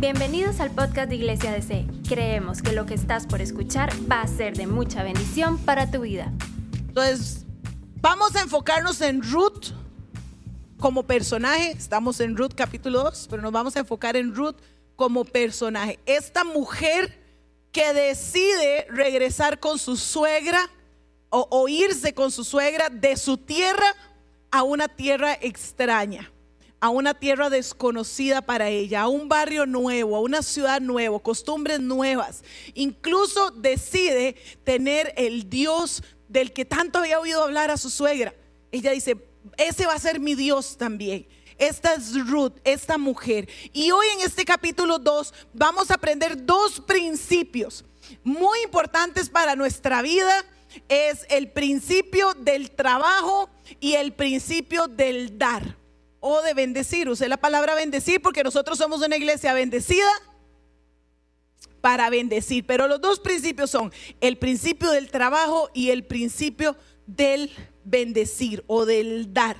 [0.00, 1.84] Bienvenidos al podcast de Iglesia DC.
[2.08, 6.02] Creemos que lo que estás por escuchar va a ser de mucha bendición para tu
[6.02, 6.32] vida.
[6.86, 7.44] Entonces,
[8.00, 9.72] vamos a enfocarnos en Ruth
[10.78, 11.72] como personaje.
[11.72, 14.54] Estamos en Ruth capítulo 2, pero nos vamos a enfocar en Ruth
[14.94, 15.98] como personaje.
[16.06, 17.20] Esta mujer
[17.72, 20.70] que decide regresar con su suegra
[21.28, 23.96] o, o irse con su suegra de su tierra
[24.52, 26.30] a una tierra extraña
[26.80, 31.80] a una tierra desconocida para ella, a un barrio nuevo, a una ciudad nueva, costumbres
[31.80, 32.44] nuevas.
[32.74, 38.34] Incluso decide tener el Dios del que tanto había oído hablar a su suegra.
[38.70, 39.16] Ella dice,
[39.56, 41.26] ese va a ser mi Dios también.
[41.58, 43.48] Esta es Ruth, esta mujer.
[43.72, 47.84] Y hoy en este capítulo 2 vamos a aprender dos principios
[48.22, 50.44] muy importantes para nuestra vida.
[50.88, 55.77] Es el principio del trabajo y el principio del dar
[56.20, 57.08] o de bendecir.
[57.08, 60.10] Usé la palabra bendecir porque nosotros somos una iglesia bendecida
[61.80, 62.66] para bendecir.
[62.66, 67.50] Pero los dos principios son el principio del trabajo y el principio del
[67.84, 69.56] bendecir o del dar.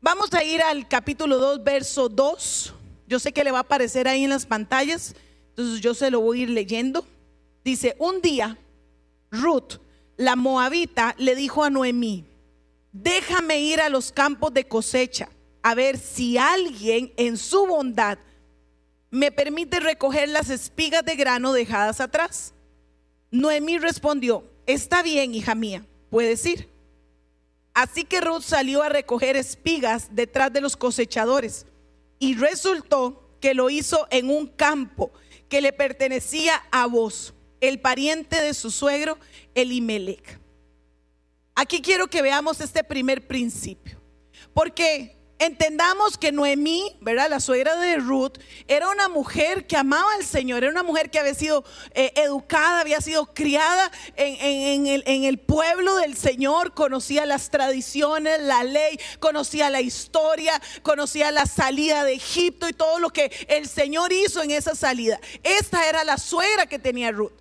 [0.00, 2.74] Vamos a ir al capítulo 2, verso 2.
[3.06, 5.14] Yo sé que le va a aparecer ahí en las pantallas,
[5.50, 7.06] entonces yo se lo voy a ir leyendo.
[7.64, 8.58] Dice, un día
[9.30, 9.80] Ruth,
[10.16, 12.24] la moabita, le dijo a Noemí,
[12.92, 15.28] déjame ir a los campos de cosecha
[15.62, 18.18] a ver si alguien en su bondad
[19.10, 22.54] me permite recoger las espigas de grano dejadas atrás.
[23.30, 26.68] Noemí respondió, está bien, hija mía, puedes ir.
[27.74, 31.66] Así que Ruth salió a recoger espigas detrás de los cosechadores
[32.18, 35.12] y resultó que lo hizo en un campo
[35.48, 39.18] que le pertenecía a vos, el pariente de su suegro,
[39.54, 40.40] Elimelech.
[41.54, 44.00] Aquí quiero que veamos este primer principio,
[44.52, 47.30] porque entendamos que Noemí, ¿verdad?
[47.30, 51.18] La suegra de Ruth, era una mujer que amaba al Señor, era una mujer que
[51.18, 57.26] había sido eh, educada, había sido criada en, el, en, el, pueblo del Señor, conocía
[57.26, 63.10] las tradiciones, la ley, conocía la historia, conocía la salida de Egipto y todo lo
[63.10, 65.20] que el Señor hizo en esa salida.
[65.42, 67.32] Esta era la suegra que tenía Ruth.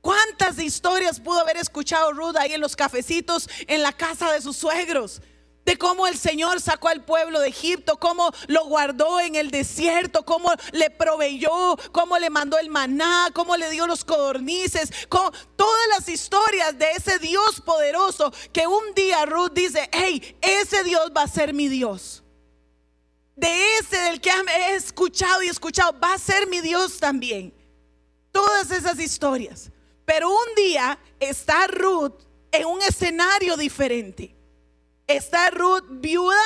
[0.00, 4.56] ¿Cuántas historias pudo haber escuchado Ruth ahí en los cafecitos en la casa de sus
[4.56, 5.20] suegros?
[5.66, 10.24] De cómo el Señor sacó al pueblo de Egipto, cómo lo guardó en el desierto,
[10.24, 16.08] cómo le proveyó, cómo le mandó el maná, cómo le dio los codornices, todas las
[16.08, 21.28] historias de ese Dios poderoso que un día Ruth dice, hey, ese Dios va a
[21.28, 22.22] ser mi Dios.
[23.34, 27.52] De ese del que he escuchado y escuchado, va a ser mi Dios también.
[28.30, 29.72] Todas esas historias.
[30.04, 32.22] Pero un día está Ruth
[32.52, 34.35] en un escenario diferente.
[35.06, 36.40] Está Ruth viuda.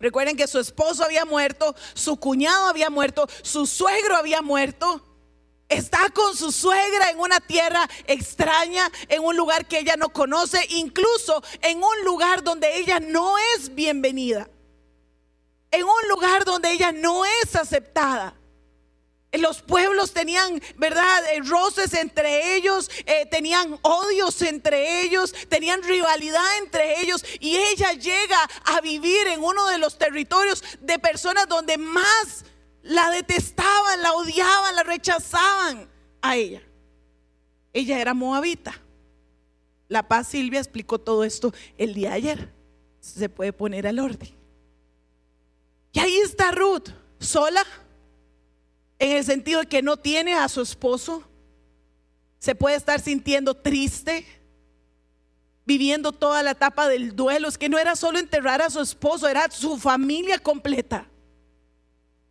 [0.00, 5.00] Recuerden que su esposo había muerto, su cuñado había muerto, su suegro había muerto.
[5.68, 10.58] Está con su suegra en una tierra extraña, en un lugar que ella no conoce,
[10.70, 14.50] incluso en un lugar donde ella no es bienvenida.
[15.70, 18.34] En un lugar donde ella no es aceptada.
[19.38, 21.24] Los pueblos tenían, ¿verdad?
[21.32, 27.24] Eh, roces entre ellos, eh, tenían odios entre ellos, tenían rivalidad entre ellos.
[27.40, 32.44] Y ella llega a vivir en uno de los territorios de personas donde más
[32.82, 35.88] la detestaban, la odiaban, la rechazaban
[36.20, 36.62] a ella.
[37.72, 38.78] Ella era moabita.
[39.88, 42.52] La Paz Silvia explicó todo esto el día de ayer.
[43.00, 44.30] Se puede poner al orden.
[45.92, 46.88] Y ahí está Ruth,
[47.18, 47.64] sola
[49.02, 51.24] en el sentido de que no tiene a su esposo,
[52.38, 54.24] se puede estar sintiendo triste,
[55.66, 57.48] viviendo toda la etapa del duelo.
[57.48, 61.08] Es que no era solo enterrar a su esposo, era su familia completa.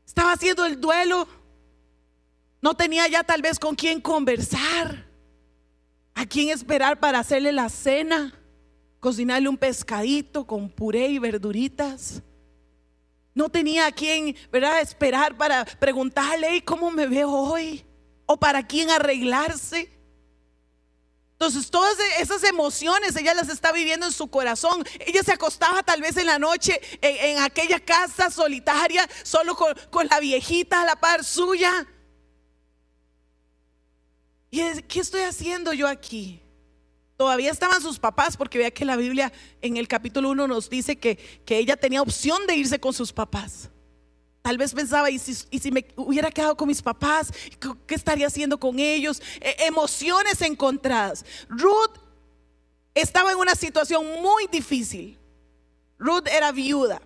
[0.06, 1.28] Estaba haciendo el duelo,
[2.62, 5.06] no tenía ya tal vez con quién conversar,
[6.14, 8.34] a quién esperar para hacerle la cena,
[9.02, 12.24] cocinarle un pescadito con puré y verduritas.
[13.34, 17.85] No tenía a quién, ¿verdad?, esperar para preguntarle, ¿cómo me veo hoy?
[18.26, 19.90] O para quién arreglarse.
[21.41, 24.85] Entonces todas e-, esas emociones ella las está viviendo en su corazón.
[25.00, 30.08] Ella se acostaba tal vez en la noche en, aquella casa solitaria, solo con, con,
[30.08, 31.88] la viejita a la par suya.
[34.52, 36.44] ¿Y qué estoy haciendo yo aquí?
[37.22, 39.32] Todavía estaban sus papás porque vea que la Biblia
[39.62, 43.14] en el capítulo 1 nos dice que, que ella tenía opción de irse con sus
[43.14, 43.70] papás.
[44.41, 47.32] Tal vez pensaba, ¿y si, me hubiera quedado con mis papás?
[47.85, 49.22] ¿Qué estaría haciendo con ellos?
[49.40, 51.23] E, emociones encontradas.
[51.47, 51.96] Ruth
[52.96, 55.20] estaba en una situación muy difícil.
[56.00, 57.03] Ruth era viuda.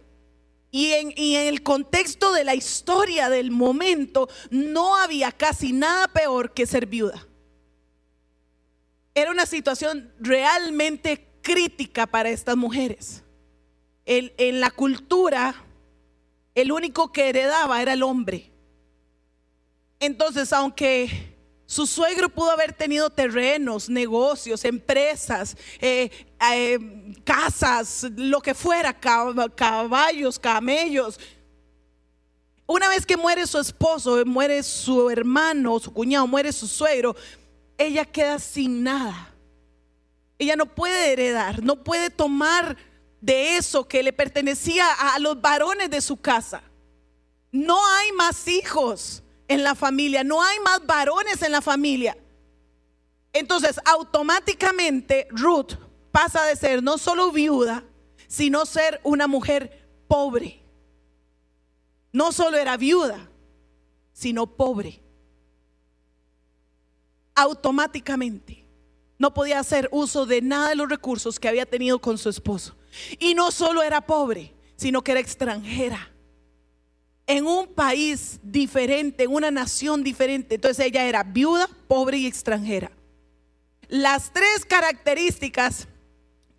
[0.71, 6.07] Y en, y en el contexto de la historia del momento, no había casi nada
[6.07, 7.27] peor que ser viuda.
[9.15, 13.23] Era una situación realmente crítica para estas mujeres.
[14.05, 15.55] En la cultura,
[16.53, 18.51] el único que heredaba era el hombre.
[19.99, 21.33] Entonces, aunque
[21.65, 26.11] su suegro pudo haber tenido terrenos, negocios, empresas, eh,
[26.51, 26.77] eh,
[27.23, 31.19] casas, lo que fuera, cab- caballos, camellos.
[32.67, 37.15] Una vez que muere su esposo, muere su hermano, su cuñado, muere su suegro,
[37.77, 39.33] ella queda sin nada.
[40.37, 42.77] Ella no puede heredar, no puede tomar
[43.21, 46.61] de eso que le pertenecía a los varones de su casa.
[47.51, 52.17] No hay más hijos en la familia, no hay más varones en la familia.
[53.31, 55.73] Entonces, automáticamente Ruth
[56.11, 57.83] pasa de ser no solo viuda,
[58.27, 60.61] sino ser una mujer pobre.
[62.11, 63.29] No solo era viuda,
[64.13, 65.04] sino pobre.
[67.35, 68.65] Automáticamente.
[69.17, 72.75] No podía hacer uso de nada de los recursos que había tenido con su esposo.
[73.19, 76.11] Y no solo era pobre, sino que era extranjera
[77.27, 80.55] en un país diferente, en una nación diferente.
[80.55, 82.91] Entonces ella era viuda, pobre y extranjera.
[83.87, 85.87] Las tres características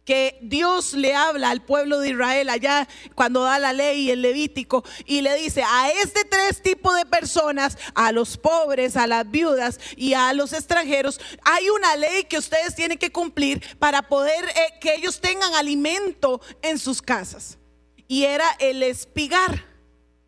[0.07, 4.85] que Dios le habla al pueblo de Israel allá cuando da la ley el Levítico
[5.05, 9.81] y le dice a este tres tipos de personas, a los pobres, a las viudas
[9.97, 14.79] y a los extranjeros, hay una ley que ustedes tienen que cumplir para poder eh,
[14.81, 17.59] que ellos tengan alimento en sus casas.
[18.07, 19.76] Y era el espigar.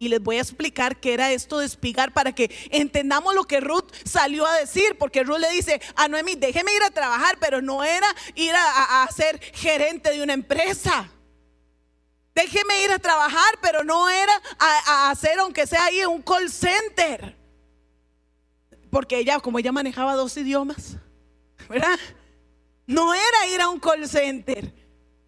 [0.01, 3.59] Y les voy a explicar qué era esto de espigar para que entendamos lo que
[3.61, 7.61] Ruth salió a decir, porque Ruth le dice a Noemí, déjeme ir a trabajar, pero
[7.61, 8.07] no era
[8.37, 11.11] ir a, a- a ser gerente de una empresa.
[12.33, 14.79] Déjeme ir a trabajar, pero no era a,
[15.09, 17.37] a hacer, aunque sea ahí, un call center.
[18.91, 20.97] Porque ella, como ella manejaba dos idiomas,
[21.69, 21.99] ¿verdad?
[22.87, 24.73] No era ir a un call center.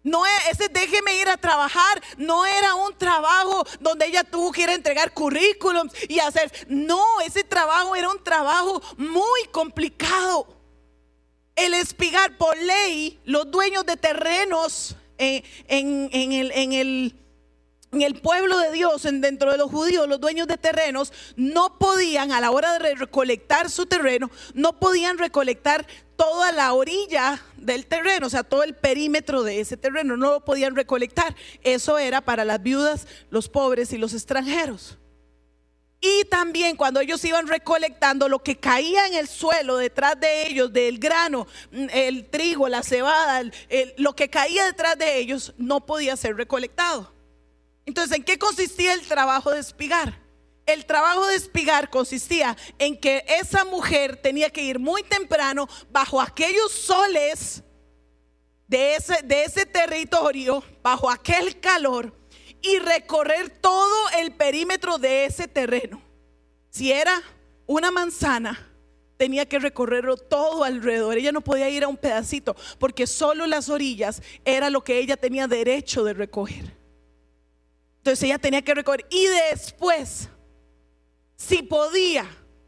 [0.03, 4.63] No era, ese déjeme ir a trabajar, no era un trabajo donde ella tuvo que
[4.63, 6.51] ir a entregar currículums y hacer.
[6.67, 10.47] No, ese trabajo era un trabajo muy complicado.
[11.55, 17.13] El espigar por ley, los dueños de terrenos eh, en, el,
[17.91, 22.31] el pueblo de Dios, en- dentro de los judíos, los dueños de terrenos, no podían,
[22.31, 25.85] a la hora de re- recolectar su terreno, no podían recolectar
[26.21, 30.45] toda la orilla del terreno, o sea, todo el perímetro de ese terreno, no lo
[30.45, 31.35] podían recolectar.
[31.63, 34.99] Eso era para las viudas, los pobres y los extranjeros.
[35.99, 40.71] Y también cuando ellos iban recolectando lo que caía en el suelo detrás de ellos,
[40.71, 43.41] del grano, mm, el trigo, la cebada,
[43.97, 47.11] lo que caía detrás de ellos no podía ser recolectado.
[47.87, 50.20] Entonces, ¿en qué consistía el trabajo de espigar?
[50.65, 56.21] El trabajo de espigar consistía en que esa mujer tenía que ir muy temprano bajo
[56.21, 57.63] aquellos soles
[58.67, 62.13] de ese, de ese territorio, bajo aquel calor,
[62.61, 66.01] y recorrer todo el perímetro de ese terreno.
[66.69, 67.21] Si era
[67.65, 68.71] una manzana,
[69.21, 71.15] tenía que recorrerlo todo alrededor.
[71.15, 75.15] Ella no podía ir a un pedacito, porque solo las orillas era lo que ella
[75.15, 76.75] tenía derecho de recoger.
[77.97, 79.05] Entonces ella tenía que recorrer.
[79.11, 80.27] Y después,
[81.47, 82.25] si podía,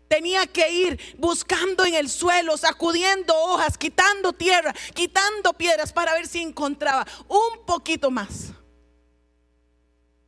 [0.08, 6.28] tenía que ir buscando en el suelo, sacudiendo hojas, quitando tierra, quitando piedras para ver
[6.28, 8.52] si encontraba un poquito más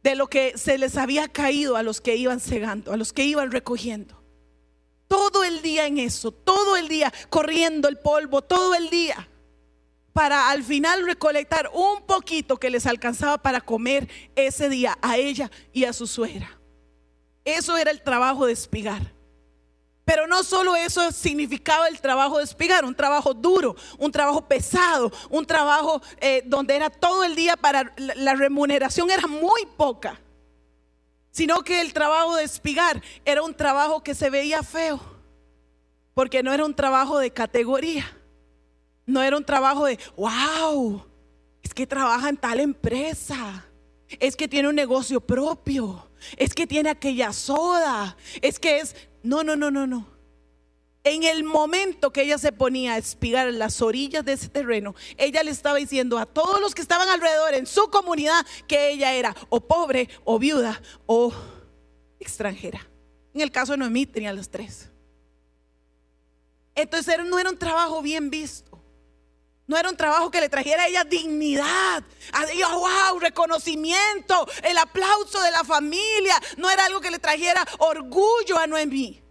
[0.03, 3.25] de lo que se les había caído a los que iban cegando, a los que
[3.25, 4.21] iban recogiendo.
[5.07, 9.27] Todo el día en eso, todo el día corriendo el polvo, todo el día
[10.13, 15.51] para al final recolectar un poquito que les alcanzaba para comer ese día a ella
[15.73, 16.59] y a su suegra.
[17.45, 19.13] Eso era el trabajo de espigar.
[20.03, 25.11] Pero no solo eso significaba el trabajo de espigar, un trabajo duro, un trabajo pesado,
[25.31, 30.19] un trabajo eh, donde era todo el día para la, remuneración era muy poca,
[31.31, 34.99] sino que el trabajo de espigar era un trabajo que se veía feo,
[36.13, 38.05] porque no era un trabajo de categoría.
[39.07, 41.05] No era un trabajo de, wow,
[41.61, 43.63] es que trabaja en tal empresa,
[44.07, 46.07] es que tiene un negocio propio,
[46.38, 50.08] es que tiene aquella soda, es que es, no, no, no, no, no.
[51.03, 55.44] En el momento que ella se ponía a espigar las orillas de ese terreno, ella
[55.44, 59.36] le estaba diciendo a todos los que estaban alrededor en su comunidad que ella era
[59.50, 61.32] o pobre o viuda o
[62.20, 62.88] extranjera.
[63.36, 64.89] En el caso de Noemí tenía las tres.
[66.74, 68.75] Entonces no era un trabajo bien visto.
[69.67, 72.45] No era un trabajo que le trajera a ella dignidad, a
[72.75, 76.39] wow, reconocimiento, el aplauso de la familia.
[76.57, 79.22] No era algo que le trajera orgullo a Noemí,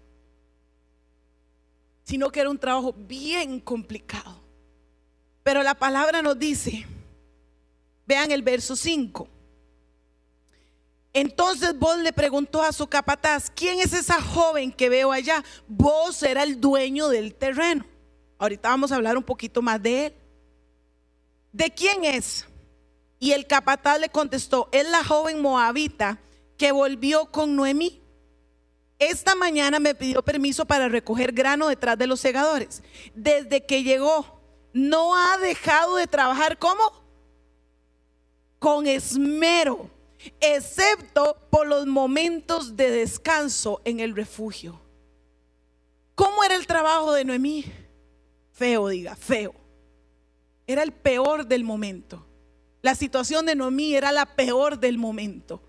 [2.02, 4.42] sino que era un trabajo bien complicado.
[5.44, 6.84] Pero la palabra nos dice,
[8.04, 9.28] vean el verso 5.
[11.12, 15.44] Entonces vos le preguntó a su capataz, ¿quién es esa joven que veo allá?
[15.68, 17.86] Vos era el dueño del terreno.
[18.36, 20.23] Ahorita vamos a hablar un poquito más de él.
[21.54, 22.46] ¿De quién es?
[23.20, 26.18] Y el capataz le contestó, es la joven moabita
[26.58, 28.02] que volvió con Noemí.
[28.98, 32.82] Esta mañana me pidió permiso para recoger grano detrás de los segadores.
[33.14, 34.40] Desde que llegó,
[34.72, 36.82] no ha dejado de trabajar como
[38.58, 39.88] con esmero,
[40.40, 44.80] excepto por los momentos de descanso en el refugio.
[46.16, 47.64] ¿Cómo era el trabajo de Noemí?
[48.50, 49.63] Feo, diga, feo.
[50.66, 52.26] Era el peor del momento.
[52.82, 55.62] La situación de Noemí era la peor del momento.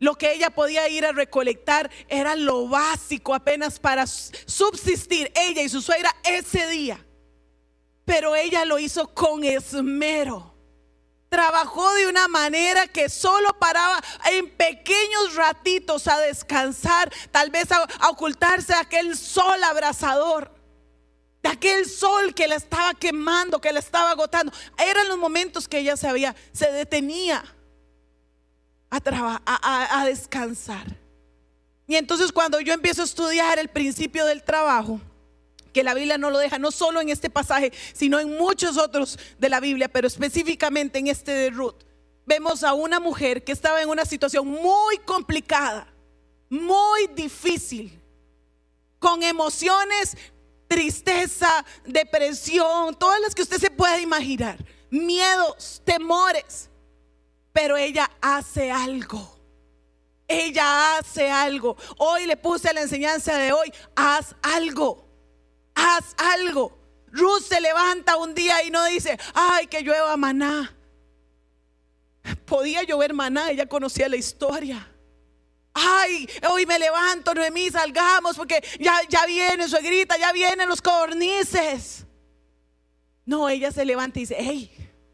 [0.00, 5.68] Lo que ella podía ir a recolectar era lo básico apenas para subsistir ella y
[5.68, 7.04] su suegra ese día.
[8.04, 10.54] Pero ella lo hizo con esmero.
[11.28, 17.86] Trabajó de una manera que solo paraba en pequeños ratitos a descansar, tal vez a,
[18.08, 20.57] ocultarse aquel sol abrasador
[21.48, 24.52] aquel sol que la estaba quemando, que la estaba agotando.
[24.78, 26.08] Eran los momentos que ella se
[26.52, 27.44] se detenía
[28.90, 30.86] a, a, a descansar.
[31.86, 35.00] Y entonces cuando yo empiezo a estudiar el principio del trabajo,
[35.72, 39.18] que la Biblia no lo deja, no solo en este pasaje, sino en muchos otros
[39.38, 41.84] de la Biblia, pero específicamente en este de Ruth,
[42.26, 45.86] vemos a una mujer que estaba en una situación muy complicada,
[46.50, 47.98] muy difícil,
[48.98, 50.16] con emociones
[50.68, 54.58] tristeza, depresión, todas las que usted se pueda imaginar,
[54.90, 56.70] miedos, temores.
[57.52, 59.36] Pero ella hace algo.
[60.28, 61.76] Ella hace algo.
[61.96, 65.04] Hoy le puse la enseñanza de hoy, haz algo.
[65.74, 66.78] Haz algo.
[67.10, 70.76] Ruth se levanta un día y no dice, ay, que llueva maná.
[72.44, 74.86] Podía llover maná, ella conocía la historia
[75.78, 82.04] ay, hoy me levanto, Noemí, salgamos porque ya, ya viene suegrita, ya vienen los cornices.
[83.24, 84.70] No, ella se levanta y dice, hey,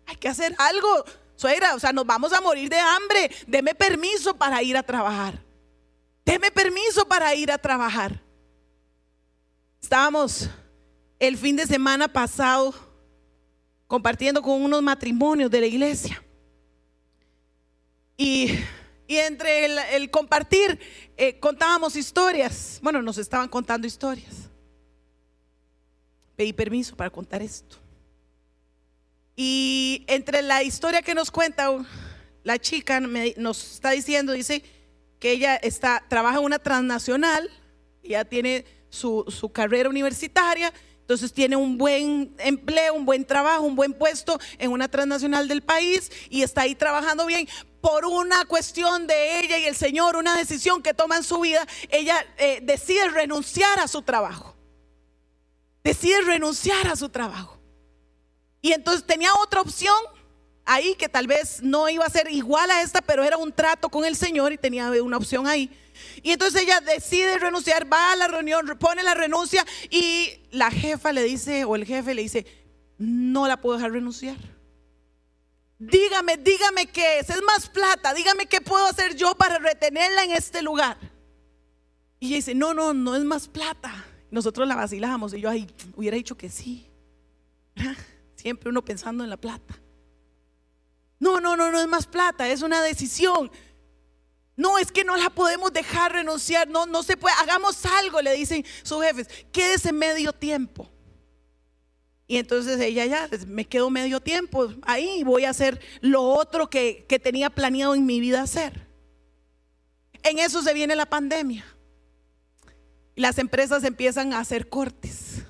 [0.06, 1.04] hay que hacer algo,
[1.36, 5.42] suegra, o sea, nos vamos a morir de hambre, deme permiso para ir a trabajar.
[6.24, 8.22] Deme permiso para ir a trabajar.
[9.82, 10.48] Estábamos
[11.18, 12.74] el fin de semana pasado
[13.86, 16.22] compartiendo con unos matrimonios de la iglesia.
[18.16, 18.58] Y
[19.06, 20.78] y entre el, compartir,
[21.16, 22.78] eh, contábamos historias.
[22.82, 24.50] Bueno, nos estaban contando historias.
[26.36, 27.76] Pedí permiso para contar esto.
[29.36, 31.70] Y entre la historia que nos cuenta
[32.44, 34.62] la chica, nos está diciendo, dice
[35.18, 37.50] que ella está, trabaja en una transnacional,
[38.02, 43.76] ya tiene su, su carrera universitaria, entonces tiene un buen empleo, un buen trabajo, un
[43.76, 47.46] buen puesto en una transnacional del país y está ahí trabajando bien,
[47.84, 51.66] por una cuestión de ella y el Señor, una decisión que toma en su vida,
[51.90, 54.56] ella eh, decide renunciar a su trabajo.
[55.82, 57.60] Decide renunciar a su trabajo.
[58.62, 59.94] Y entonces tenía otra opción
[60.64, 63.90] ahí que tal vez no iba a ser igual a esta, pero era un trato
[63.90, 65.70] con el Señor y tenía una opción ahí.
[66.22, 71.12] Y entonces ella decide renunciar, va a la reunión, pone la renuncia y la jefa
[71.12, 72.46] le dice, o el jefe le dice,
[72.96, 74.53] no la puedo dejar renunciar.
[75.78, 80.32] Dígame, dígame qué es, es más plata, dígame qué puedo hacer yo para retenerla en
[80.32, 80.96] este lugar.
[82.20, 84.04] Y ella dice, no, no, no es más plata.
[84.30, 86.90] Nosotros la vacilamos y yo ahí hubiera dicho que sí.
[88.36, 89.80] Siempre uno pensando en la plata.
[91.18, 93.50] No, no, no, no es más plata, es una decisión.
[94.56, 98.34] No, es que no la podemos dejar renunciar, no, no se puede, hagamos algo, le
[98.34, 100.93] dicen sus jefes, quédese medio tiempo.
[102.26, 106.70] Y entonces ella ya, me quedo medio tiempo ahí y voy a hacer lo otro
[106.70, 108.86] que, que tenía planeado en mi vida hacer.
[110.22, 111.64] En eso se viene la pandemia.
[113.14, 115.44] Las empresas empiezan a hacer cortes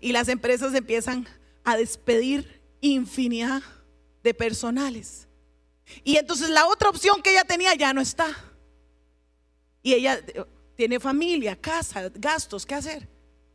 [0.00, 1.26] y las empresas empiezan
[1.64, 3.62] a despedir infinidad
[4.22, 5.28] de personales.
[6.04, 8.28] Y entonces la otra opción que ella tenía ya no está.
[9.82, 10.44] Y ella eh,
[10.76, 13.08] tiene familia, casa, gastos, ¿qué hacer?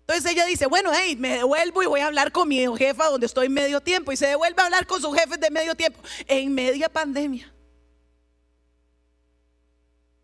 [0.08, 3.26] Entonces ella dice, bueno, hey, me devuelvo y voy a hablar con mi jefa donde
[3.26, 4.14] estoy medio tiempo.
[4.14, 7.54] Y se devuelve a hablar con sus jefes de medio tiempo en media pandemia.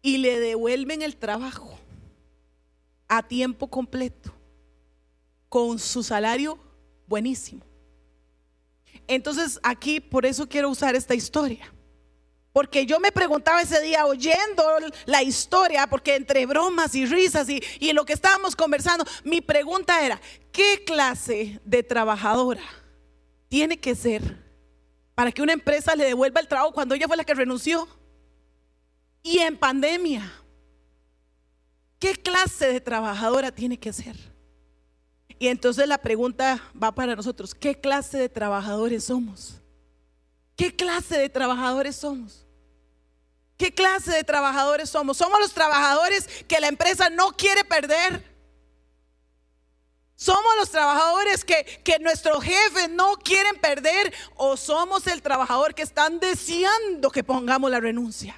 [0.01, 1.77] Y le devuelven el trabajo
[3.09, 4.33] a tiempo completo,
[5.49, 6.57] con su salario
[7.05, 7.65] buenísimo.
[9.05, 11.72] Entonces aquí por eso quiero usar esta historia.
[12.53, 14.63] Porque yo me preguntaba ese día oyendo
[15.05, 20.05] la historia, porque entre bromas y risas y, en lo que estábamos conversando, mi pregunta
[20.05, 22.61] era, ¿qué clase de trabajadora
[23.49, 24.37] tiene que ser
[25.15, 27.87] para que una empresa le devuelva el trabajo cuando ella fue la que renunció?
[29.23, 30.31] Y en pandemia,
[31.97, 34.15] ¿qué clase de trabajadora tiene que ser?
[35.39, 39.59] Y entonces la pregunta va para nosotros, ¿qué clase de trabajadores somos?
[40.55, 42.42] ¿Qué clase de trabajadores somos?
[43.63, 45.15] ¿Qué clase de trabajadores somos?
[45.15, 48.21] ¿Somos los trabajadores que la empresa no quiere perder?
[50.17, 54.13] ¿Somos los trabajadores que, que nuestros jefes no quieren perder?
[54.35, 58.35] ¿O somos el trabajador que están deseando que pongamos la renuncia?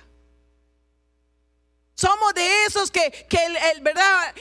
[1.96, 4.36] Somos de esos que, el, ¿verdad?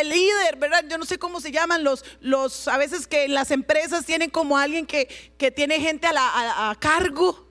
[0.00, 0.86] El, líder, ¿verdad?
[0.88, 4.56] Yo no sé cómo se llaman los, los, a veces que las empresas tienen como
[4.56, 7.46] alguien que, que tiene gente a, a cargo.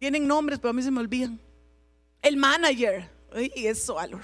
[0.00, 1.43] Tienen nombres, pero a mí se me olvidan.
[2.24, 3.08] El manager.
[3.54, 4.22] Y eso, valor.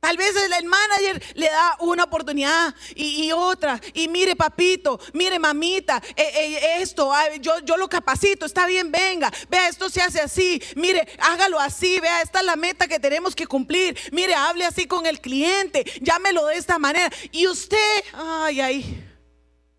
[0.00, 3.80] Tal vez el, manager le da una oportunidad y, otra.
[3.92, 7.10] Y mire, papito, mire, mamita, eh, eh, esto,
[7.40, 9.32] yo, yo lo capacito, está bien, venga.
[9.48, 10.62] Vea, esto se hace así.
[10.76, 11.98] Mire, hágalo así.
[11.98, 13.98] Vea, esta es la meta que tenemos que cumplir.
[14.12, 15.84] Mire, hable así con el cliente.
[16.00, 17.10] Llámelo de esta manera.
[17.32, 19.04] Y usted, ay, ay,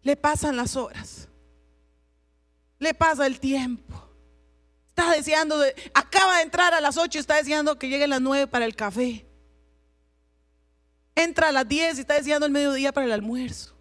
[0.01, 1.29] le pasan las horas.
[2.79, 4.06] Le pasa el tiempo.
[4.97, 5.63] Está deseando,
[5.93, 8.65] acaba de entrar a las 8 y está deseando que llegue a las 9 para
[8.65, 9.27] el café.
[11.13, 13.77] Entra a las 10 y está deseando el mediodía para el almuerzo.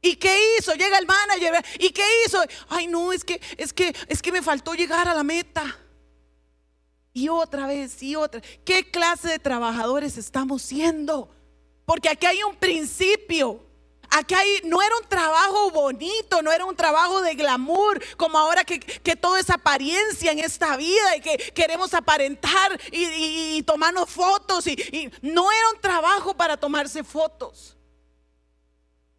[0.00, 0.72] ¿Y qué hizo?
[0.74, 1.54] Llega el manager.
[1.80, 2.40] ¿Y qué hizo?
[2.68, 5.76] Ay, no, es que es que es que me faltó llegar a la meta.
[7.12, 8.40] Y otra vez, y otra.
[8.64, 11.34] ¿Qué clase de trabajadores estamos siendo?
[11.84, 13.63] Porque aquí hay un principio.
[14.16, 18.78] Aquí no era un trabajo bonito, no era un trabajo de glamour, como ahora que,
[19.16, 24.68] todo es apariencia en esta vida y que queremos aparentar y, tomarnos fotos.
[24.68, 27.76] y no era un trabajo para tomarse fotos.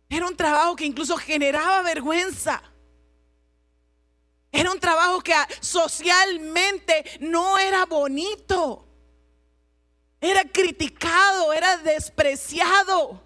[0.07, 2.63] Era un trabajo que incluso generaba vergüenza.
[4.49, 8.87] Era un trabajo que socialmente no era bonito.
[10.21, 13.24] Era criticado, era despreciado.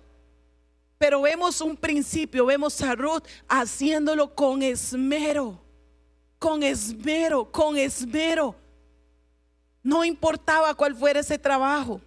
[0.99, 5.59] Pero vemos un principio, vemos a Ruth haciéndolo con esmero,
[6.37, 8.53] con esmero, con esmero.
[9.81, 12.01] No importaba cuál fuera ese trabajo.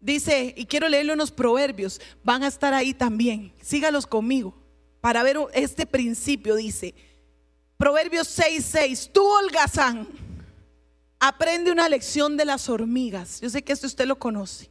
[0.00, 3.52] Dice, y quiero leerle unos proverbios, van a estar ahí también.
[3.62, 4.52] Sígalos conmigo
[5.00, 6.56] para ver este principio.
[6.56, 6.94] Dice,
[7.76, 10.08] Proverbios 6:6, tú holgazán,
[11.20, 13.40] aprende una lección de las hormigas.
[13.40, 14.68] Yo sé que esto usted lo conoce.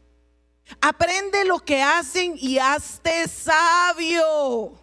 [0.82, 4.79] Aprende lo que hacen y hazte sabio.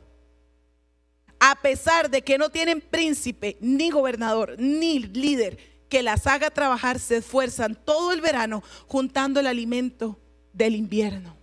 [1.39, 6.99] A pesar de que no tienen príncipe, ni gobernador, ni líder que las haga trabajar,
[6.99, 10.19] se esfuerzan todo el verano juntando el alimento
[10.53, 11.37] del invierno.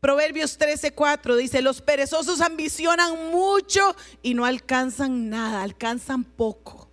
[0.00, 6.90] Proverbios 13:4 dice, los perezosos ambicionan mucho y no alcanzan nada, alcanzan poco.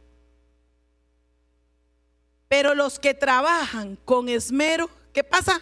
[2.50, 5.60] Pero los que trabajan con esmero ¿qué pasa?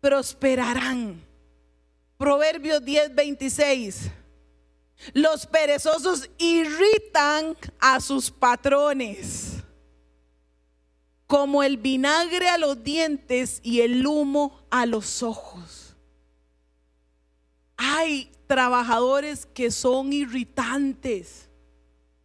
[0.00, 1.24] Prosperarán.
[2.18, 4.10] Proverbios 10, 26.
[5.12, 9.62] Los perezosos irritan a sus patrones,
[11.28, 15.94] como el vinagre a los dientes y el humo a los ojos.
[17.76, 21.48] Hay trabajadores que son irritantes.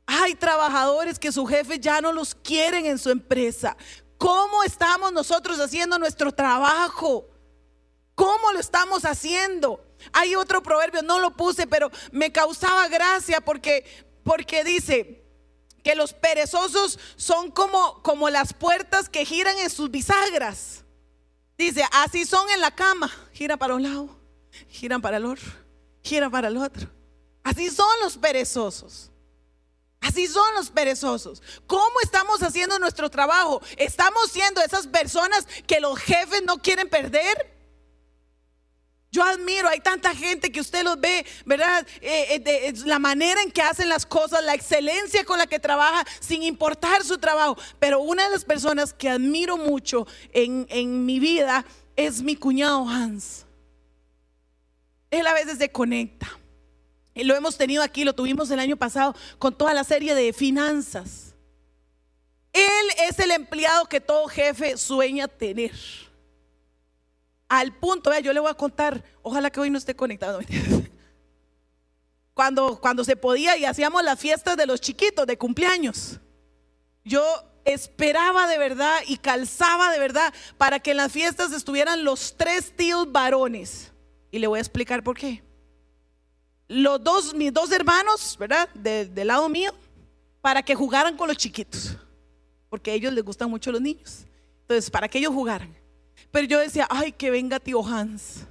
[0.08, 3.78] Hay trabajadores que su jefe ya no los quieren en su empresa.
[4.18, 7.28] ¿Cómo estamos nosotros haciendo nuestro trabajo?
[8.16, 9.84] ¿Cómo lo estamos haciendo?
[10.12, 13.86] Hay otro proverbio, no lo puse, pero me causaba gracia porque,
[14.24, 15.24] porque dice
[15.84, 20.84] que los perezosos son como, como las puertas que giran en sus bisagras.
[21.58, 24.20] Dice, así son en la cama, gira para un lado,
[24.68, 25.52] giran para el otro,
[26.04, 26.90] gira para el otro.
[27.44, 29.12] Así son los perezosos.
[30.00, 31.42] Así son los perezosos.
[31.66, 33.62] ¿Cómo estamos haciendo nuestro trabajo?
[33.78, 37.58] ¿Estamos siendo esas personas que los jefes no quieren perder?
[39.10, 41.88] Yo admiro, hay tanta gente que usted los ve, ¿verdad?
[42.02, 46.06] Eh, eh, la manera en que hacen las cosas, la excelencia con la que trabaja,
[46.20, 47.58] sin importar su trabajo.
[47.80, 52.88] Pero una de las personas que admiro mucho en, en mi vida es mi cuñado
[52.88, 53.46] Hans.
[55.10, 56.30] Él a veces se conecta.
[57.24, 61.36] Lo hemos tenido aquí, lo tuvimos el año pasado con toda la serie de finanzas.
[62.54, 65.74] Él es el empleado que todo jefe sueña tener.
[67.50, 70.40] Al punto, vea, yo le voy a contar, ojalá que hoy no esté conectado.
[72.34, 76.20] cuando, cuando se podía y hacíamos las fiestas de los chiquitos de cumpleaños.
[77.04, 77.24] Yo
[77.64, 82.76] esperaba de verdad y calzaba de verdad para que en las fiestas estuvieran los tres
[82.76, 83.92] tíos varones.
[84.30, 85.47] Y le voy a explicar por qué.
[86.68, 88.68] Los dos, mis dos hermanos, ¿verdad?
[88.74, 89.74] del lado mío,
[90.42, 91.96] para que jugaran con los chiquitos.
[92.70, 94.26] Porque a ellos les gustan mucho los niños.
[94.62, 95.74] Entonces, para que ellos jugaran.
[96.32, 98.46] Pero yo decía, ay, que venga tío Hans.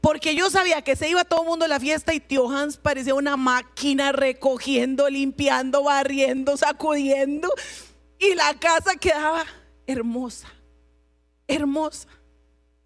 [0.00, 2.76] Porque yo sabía que se iba todo el mundo a la fiesta y tío Hans
[2.76, 7.52] parecía una máquina recogiendo, limpiando, barriendo, sacudiendo.
[8.18, 9.44] Y la casa quedaba
[9.86, 10.48] hermosa,
[11.46, 12.08] hermosa.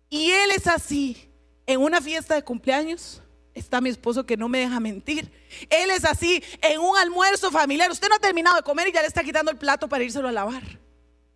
[0.08, 1.28] Y él es así.
[1.66, 3.22] En una fiesta de cumpleaños
[3.54, 5.30] está mi esposo que no me deja mentir.
[5.68, 6.42] Él es así.
[6.62, 7.90] En un almuerzo familiar.
[7.90, 10.28] Usted no ha terminado de comer y ya le está quitando el plato para írselo
[10.28, 10.62] a lavar.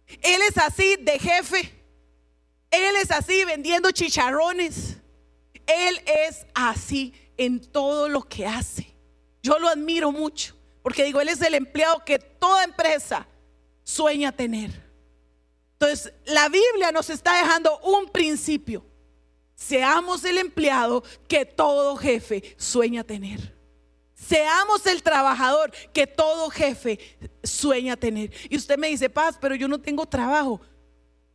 [0.07, 1.73] Él es así de jefe.
[2.71, 4.97] Él es así vendiendo chicharrones.
[5.67, 8.95] Él es así en todo lo que hace.
[9.43, 10.55] Yo lo admiro mucho.
[10.83, 13.27] Porque digo, él es el empleado que toda empresa
[13.83, 14.71] sueña tener.
[15.73, 18.85] Entonces, la Biblia nos está dejando un principio.
[19.55, 23.55] Seamos el empleado que todo jefe sueña tener.
[24.15, 26.99] Seamos el trabajador que todo jefe
[27.43, 28.33] sueña tener.
[28.49, 30.61] Y usted me dice, paz, pero yo no tengo trabajo.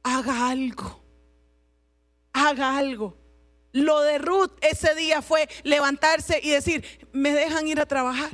[0.02, 1.02] Haga algo.
[2.34, 3.16] Haga algo.
[3.72, 8.32] Lo de Ruth ese día fue levantarse y decir, me dejan ir a trabajar.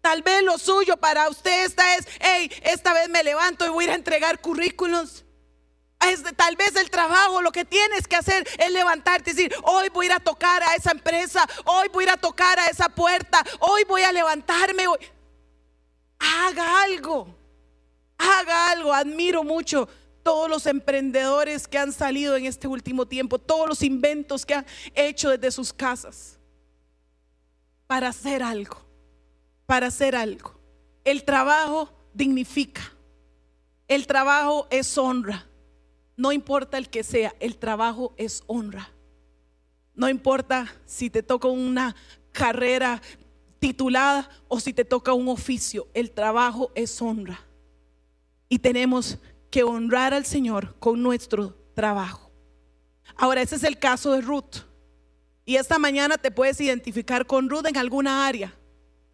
[0.00, 3.84] Tal vez lo suyo para usted esta es, hey, esta vez me levanto y voy
[3.84, 5.25] a ir a entregar currículos.
[6.36, 10.06] Tal vez el trabajo, lo que tienes que hacer es levantarte y decir, hoy voy
[10.06, 12.88] a ir a tocar a esa empresa, hoy voy a ir a tocar a esa
[12.88, 14.84] puerta, hoy voy a levantarme.
[16.18, 17.34] Haga algo,
[18.18, 18.94] haga algo.
[18.94, 19.88] Admiro mucho
[20.22, 24.66] todos los emprendedores que han salido en este último tiempo, todos los inventos que han
[24.94, 26.38] hecho desde sus casas
[27.86, 28.86] para hacer algo
[29.66, 30.54] para hacer algo.
[31.04, 32.92] El trabajo dignifica.
[33.88, 35.45] El trabajo es honra.
[36.16, 38.90] No importa el que sea, el trabajo es honra.
[39.94, 41.94] No importa si te toca una
[42.32, 43.00] carrera
[43.58, 47.40] titulada o si te toca un oficio, el trabajo es honra.
[48.48, 49.18] Y tenemos
[49.50, 52.30] que honrar al Señor con nuestro trabajo.
[53.16, 54.64] Ahora, ese es el caso de Ruth.
[55.44, 58.54] Y esta mañana te puedes identificar con Ruth en alguna área.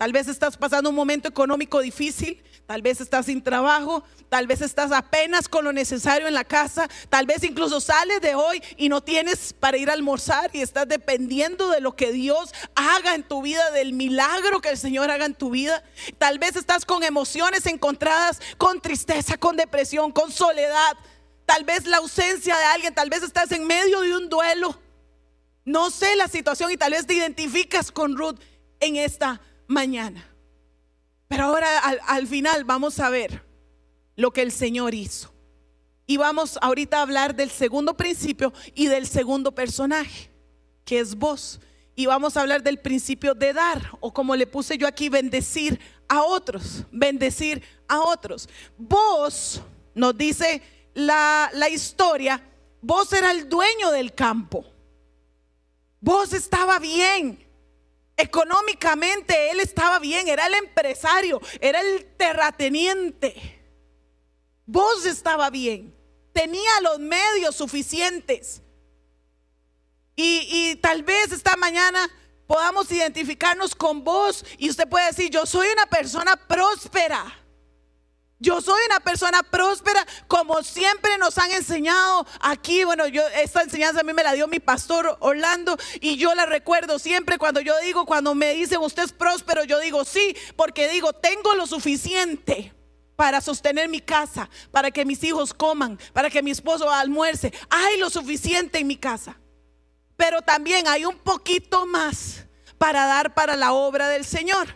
[0.03, 4.61] Tal vez estás pasando un momento económico difícil, tal vez estás sin trabajo, tal vez
[4.61, 8.88] estás apenas con lo necesario en la casa, tal vez incluso sales de hoy y
[8.88, 13.23] no tienes para ir a almorzar y estás dependiendo de lo que Dios haga en
[13.23, 15.85] tu vida, del milagro que el Señor haga en tu vida.
[16.19, 20.97] Tal vez estás con emociones encontradas, con tristeza, con depresión, con soledad,
[21.47, 24.77] tal vez la ausencia de alguien, tal vez estás en medio de un duelo.
[25.65, 28.41] No sé la situación y tal vez te identificas con Ruth
[28.81, 29.41] en esta
[29.73, 30.29] mañana.
[31.29, 33.43] Pero ahora al, final vamos a ver
[34.17, 35.33] lo que el Señor hizo.
[36.07, 40.31] Y vamos ahorita a hablar del segundo principio y del segundo personaje,
[40.85, 41.59] que es vos.
[41.95, 45.81] Y vamos a hablar del principio de dar, o como le puse yo aquí, bendecir
[46.07, 48.49] a otros, bendecir a otros.
[48.77, 49.63] Vos,
[49.95, 50.61] nos dice
[50.93, 52.43] la, la historia,
[52.83, 54.67] vos era el dueño del campo.
[56.01, 57.52] Vos estaba bien.
[58.16, 63.61] Económicamente él estaba bien, era el empresario, era el terrateniente.
[64.66, 65.96] Vos estaba bien,
[66.33, 68.62] tenía los medios suficientes.
[70.14, 72.09] Y, y tal vez esta mañana
[72.46, 77.42] podamos identificarnos con vos y usted puede decir, yo soy una persona próspera.
[78.43, 82.83] Yo soy una persona próspera, como siempre nos han enseñado aquí.
[82.83, 86.45] Bueno, yo esta enseñanza a mí me la dio mi pastor Orlando y yo la
[86.45, 90.89] recuerdo siempre cuando yo digo, cuando me dicen usted es próspero, yo digo sí, porque
[90.89, 92.75] digo, tengo lo suficiente
[93.15, 97.53] para sostener mi casa, para que mis hijos coman, para que mi esposo almuerce.
[97.71, 99.39] Hay lo suficiente en mi casa.
[100.17, 102.45] Pero también hay un poquito más
[102.77, 104.75] para dar para la obra del Señor.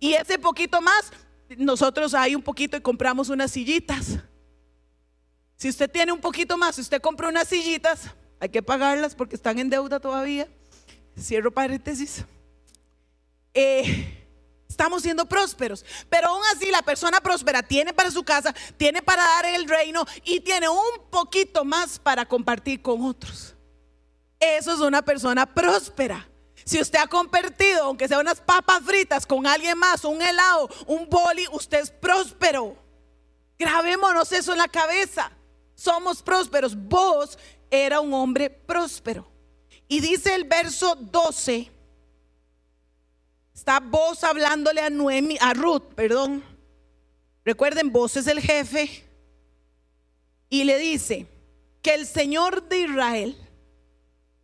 [0.00, 1.12] Y ese poquito más
[1.58, 4.18] nosotros hay un poquito y compramos unas sillitas.
[5.56, 9.36] Si usted tiene un poquito más, si usted compra unas sillitas, hay que pagarlas porque
[9.36, 10.48] están en deuda todavía.
[11.18, 12.24] Cierro paréntesis.
[13.54, 14.26] Eh,
[14.68, 19.22] estamos siendo prósperos, pero aún así la persona próspera tiene para su casa, tiene para
[19.22, 23.54] dar el reino y tiene un poquito más para compartir con otros.
[24.40, 26.28] Eso es una persona próspera.
[26.64, 31.08] Si usted ha compartido, aunque sea unas papas fritas con alguien más, un helado, un
[31.08, 32.76] boli, usted es próspero.
[33.58, 35.30] Grabémonos eso en la cabeza.
[35.74, 36.74] Somos prósperos.
[36.76, 37.38] Vos
[37.70, 39.30] era un hombre próspero.
[39.88, 41.70] Y dice el verso 12,
[43.54, 46.42] Está vos hablándole a Noemi, a Ruth, perdón.
[47.44, 49.04] Recuerden, vos es el jefe.
[50.50, 51.26] Y le dice
[51.80, 53.36] que el Señor de Israel,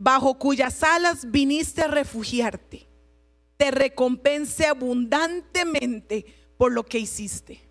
[0.01, 2.89] bajo cuyas alas viniste a refugiarte,
[3.59, 6.25] te recompense abundantemente
[6.57, 7.69] por lo que hiciste.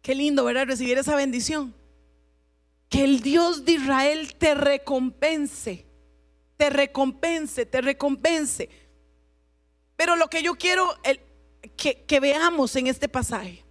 [0.00, 0.66] Qué lindo, ¿verdad?
[0.66, 1.74] Recibir esa bendición.
[2.88, 5.86] Que el Dios de Israel te recompense,
[6.56, 8.70] te recompense, te recompense.
[9.96, 10.88] Pero lo que yo quiero
[11.76, 13.62] que, que veamos en este pasaje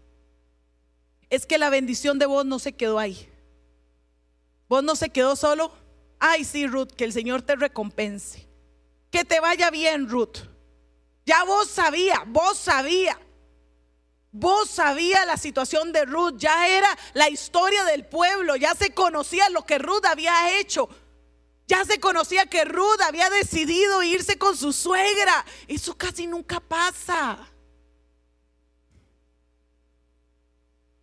[1.32, 3.28] es que la bendición de vos no se quedó ahí.
[4.70, 5.83] Vos no se quedó solo.
[6.26, 8.48] Ay, sí, Ruth, que el Señor te recompense.
[9.12, 10.38] Que te vaya bien, Ruth.
[11.26, 13.20] Ya vos sabía, vos sabía.
[14.32, 19.50] Vos sabía la situación de Ruth, ya era la historia del pueblo, ya se conocía
[19.50, 20.88] lo que Ruth había hecho.
[21.68, 25.46] Ya se conocía que Ruth había decidido irse con su suegra.
[25.68, 27.38] Eso casi nunca pasa.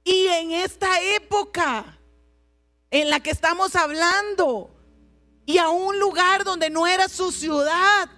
[0.03, 1.99] Y en esta época
[2.91, 4.80] en la que estamos hablando,
[5.47, 8.09] y a un lugar donde no era su ciudad,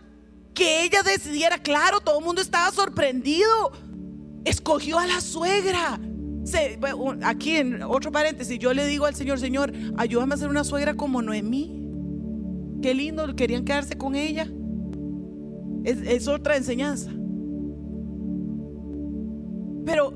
[0.54, 3.72] que ella decidiera, claro, todo el mundo estaba sorprendido,
[4.44, 5.98] escogió a la suegra.
[7.24, 10.94] aquí en otro paréntesis, yo le digo al Señor, Señor, ayúdame a ser una suegra
[10.94, 11.78] como Noemí.
[12.82, 14.46] Qué lindo, querían quedarse con ella.
[15.85, 17.11] es otra enseñanza.
[19.87, 20.14] Pero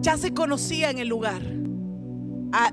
[0.00, 1.63] ya se conocía en el lugar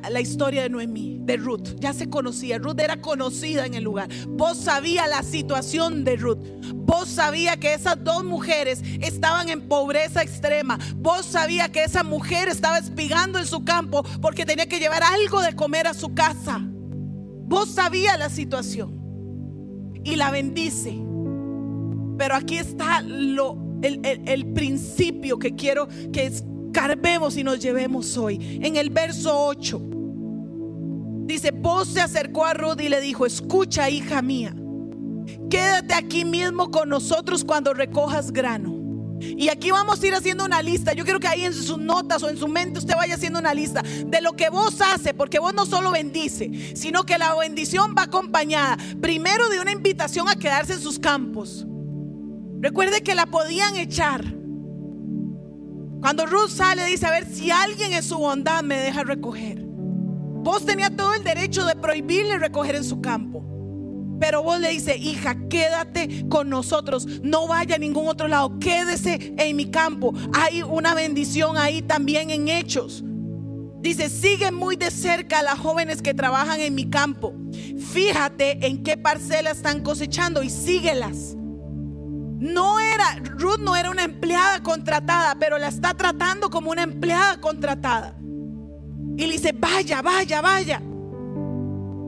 [0.10, 1.76] la historia de Noemí, de Ruth.
[1.80, 2.58] Ya se conocía.
[2.58, 4.10] Ruth era conocida en el lugar.
[4.30, 6.40] Vos sabía la situación de Ruth.
[6.76, 10.78] Vos sabía que esas dos mujeres estaban en pobreza extrema.
[10.98, 15.42] Vos sabía que esa mujer estaba espigando en su campo porque tenía que llevar algo
[15.42, 16.60] de comer a su casa.
[16.62, 19.02] Vos sabía la situación
[20.04, 20.98] y la bendice.
[22.18, 28.18] Pero aquí está lo, el, el principio que quiero que es carvemos y nos llevemos
[28.18, 28.60] hoy.
[28.62, 29.82] En el verso 8
[31.26, 34.56] dice, vos se acercó a Ruth y le dijo, escucha hija mía,
[35.50, 38.82] quédate aquí mismo con nosotros cuando recojas grano.
[39.22, 40.94] Y aquí vamos a ir haciendo una lista.
[40.94, 43.54] Yo quiero que ahí en sus notas o en su mente usted vaya haciendo una
[43.54, 47.94] lista de lo que vos hace, porque vos no solo bendice, sino que la bendición
[47.98, 51.66] va acompañada primero de una invitación a quedarse en sus campos.
[52.60, 54.26] Recuerde que la podían echar,
[56.02, 59.62] cuando Ruth sale, dice, a ver si alguien en su bondad me deja recoger.
[59.64, 63.46] Vos tenía todo el derecho de prohibirle recoger en su campo.
[64.20, 69.34] Pero vos le dice, hija, quédate con nosotros, no vaya a ningún otro lado, quédese
[69.38, 70.14] en mi campo.
[70.34, 73.04] Hay una bendición ahí también en hechos.
[73.82, 77.34] Dice, sigue muy de cerca a las jóvenes que trabajan en mi campo.
[77.92, 81.36] Fíjate en qué parcela están cosechando y síguelas.
[82.42, 87.40] No era, Ruth no era una empleada contratada, pero la está tratando como una empleada
[87.40, 88.16] contratada.
[89.16, 90.82] Y le dice, vaya, vaya, vaya.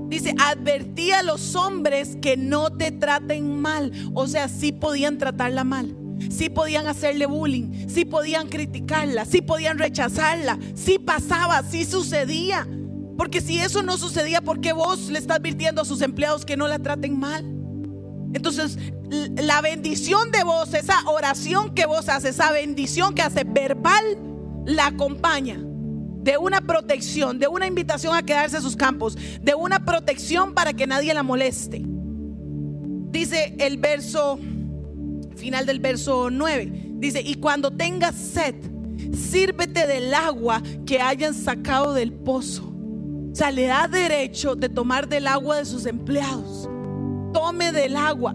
[0.08, 3.91] Dice, advertí a los hombres que no te traten mal.
[4.15, 5.96] O sea, sí podían tratarla mal.
[6.32, 7.88] Sí podían hacerle bullying.
[7.88, 9.26] Sí podían criticarla.
[9.26, 10.58] Sí podían rechazarla.
[10.74, 12.67] Sí pasaba, sí sucedía.
[13.19, 16.58] Porque si eso no sucedía, ¿por qué vos le estás advirtiendo a sus empleados que
[16.58, 17.46] no la traten mal?
[18.34, 18.80] Entonces,
[19.13, 24.04] la bendición de vos, esa oración que vos haces, esa bendición que hace verbal,
[24.65, 29.86] la acompaña de una protección, de una invitación a quedarse en sus campos, de una
[29.86, 31.82] protección para que nadie la moleste.
[31.84, 34.39] Dice el verso,
[35.36, 38.56] final del verso 9, dice, y cuando tengas sed,
[39.13, 42.73] sírvete del agua que hayan sacado del pozo.
[43.32, 46.69] O sea, le da derecho de tomar del agua de sus empleados
[47.34, 48.34] tome del agua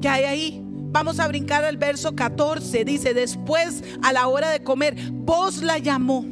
[0.00, 0.62] que hay ahí.
[0.92, 2.84] Vamos a brincar al verso 14.
[2.84, 6.24] Dice, después a la hora de comer, vos la llamó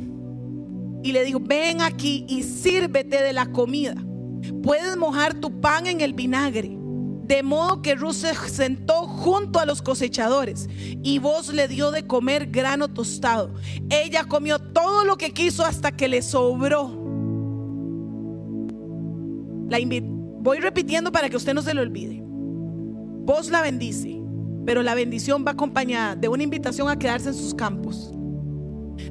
[1.02, 3.94] y le dijo, ven aquí y sírvete de la comida.
[4.62, 6.76] Puedes mojar tu pan en el vinagre.
[7.24, 10.66] De modo que Ruth se sentó junto a los cosechadores
[11.02, 13.54] y vos le dio de comer grano tostado.
[13.90, 16.88] Ella comió todo lo que quiso hasta que le sobró.
[19.68, 19.78] La
[20.40, 22.27] Voy repitiendo para que usted no se lo olvide.
[23.28, 24.18] Vos la bendice,
[24.64, 28.10] pero la bendición va acompañada de una invitación a quedarse en sus campos,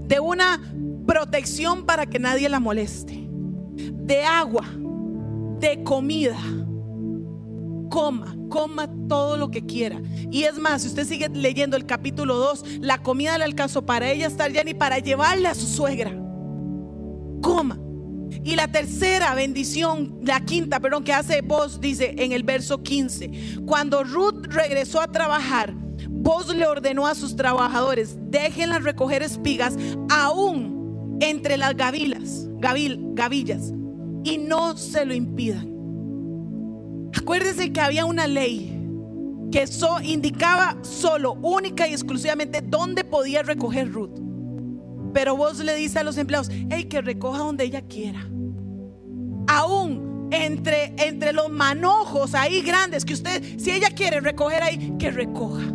[0.08, 0.60] de una
[1.06, 4.64] protección para que nadie la moleste, de agua,
[5.60, 6.40] de comida.
[7.92, 10.02] Coma, coma todo lo que quiera.
[10.32, 14.10] Y es más, si usted sigue leyendo el capítulo 2, la comida le alcanzó para
[14.10, 16.10] ella estar ya ni para llevarle a su suegra.
[17.44, 17.80] Coma.
[18.44, 23.62] Y la tercera bendición, la quinta, perdón, que hace vos, dice en el verso 15,
[23.66, 25.74] cuando Ruth regresó a trabajar,
[26.10, 29.78] Vos le ordenó a sus trabajadores, déjenlas recoger espigas
[30.10, 33.74] aún entre las gavilas, gavillas,
[34.24, 35.74] y no se lo impidan.
[37.18, 38.74] Acuérdense que había una ley
[39.52, 44.27] que eso indicaba solo, única y exclusivamente dónde podía recoger Ruth.
[45.18, 48.20] Pero vos le dices a los empleados, hey, que recoja donde ella quiera.
[49.48, 55.10] Aún entre, entre los manojos ahí grandes que usted, si ella quiere recoger ahí, que
[55.10, 55.74] recoja.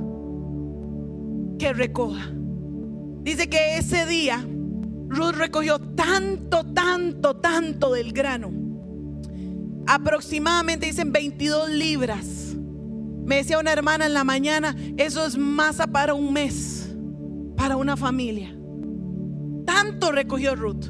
[1.58, 2.30] Que recoja.
[3.24, 4.46] Dice que ese día
[5.08, 8.52] Ruth recogió tanto, tanto, tanto del grano.
[9.88, 12.54] Aproximadamente dicen 22 libras.
[13.24, 16.94] Me decía una hermana en la mañana, eso es masa para un mes,
[17.56, 18.56] para una familia.
[19.66, 20.86] Tanto recogió Ruth.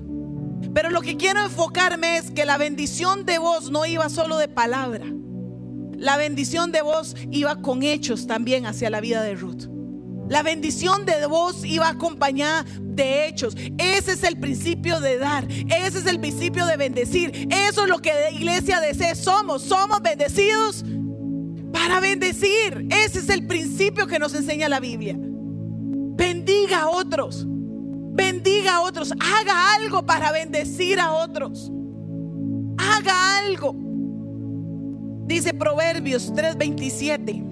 [0.75, 4.49] Pero lo que quiero enfocarme es que la bendición de vos no iba solo de
[4.49, 5.07] palabra.
[5.97, 9.69] La bendición de vos iba con hechos también hacia la vida de Ruth.
[10.29, 13.55] La bendición de vos iba acompañada de hechos.
[13.77, 15.47] Ese es el principio de dar.
[15.51, 17.49] Ese es el principio de bendecir.
[17.51, 19.15] Eso es lo que de iglesia desea.
[19.15, 20.85] Somos, somos bendecidos
[21.73, 22.89] para bendecir.
[22.91, 25.17] Ese es el principio que nos enseña la Biblia.
[25.19, 27.47] Bendiga a otros.
[28.13, 29.13] Bendiga a otros.
[29.13, 31.73] Haga algo para bendecir a otros.
[32.77, 33.75] Haga algo.
[35.27, 37.43] Dice Proverbios 3:27.